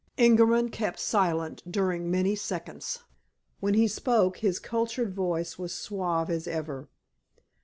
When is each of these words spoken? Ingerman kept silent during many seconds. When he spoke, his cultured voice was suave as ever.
Ingerman 0.17 0.71
kept 0.71 0.99
silent 0.99 1.61
during 1.71 2.09
many 2.09 2.35
seconds. 2.35 3.03
When 3.59 3.75
he 3.75 3.87
spoke, 3.87 4.37
his 4.37 4.57
cultured 4.57 5.13
voice 5.13 5.59
was 5.59 5.75
suave 5.75 6.31
as 6.31 6.47
ever. 6.47 6.89